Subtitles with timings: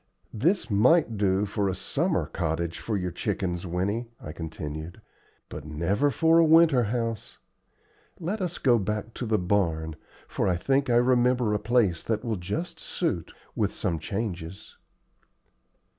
[0.33, 4.99] "This might do for a summer cottage for your chickens, Winnie," I continued,
[5.47, 7.37] "but never for a winter house.
[8.19, 9.95] Let us go back to the barn,
[10.27, 14.75] for I think I remember a place that will just suit, with some changes."